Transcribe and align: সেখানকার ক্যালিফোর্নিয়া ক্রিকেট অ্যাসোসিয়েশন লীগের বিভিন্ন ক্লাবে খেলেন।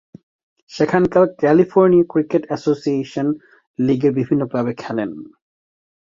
সেখানকার 0.71 1.25
ক্যালিফোর্নিয়া 1.39 2.09
ক্রিকেট 2.11 2.43
অ্যাসোসিয়েশন 2.47 3.27
লীগের 3.79 4.13
বিভিন্ন 4.19 4.41
ক্লাবে 4.51 4.73
খেলেন। 4.73 5.09